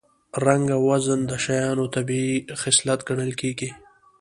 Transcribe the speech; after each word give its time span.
رنګ 0.45 0.65
او 0.75 0.81
وزن 0.89 1.19
د 1.27 1.31
شیانو 1.43 1.85
طبیعي 1.95 2.35
خصلت 2.61 2.99
ګڼل 3.07 3.31
کېږي 3.41 3.69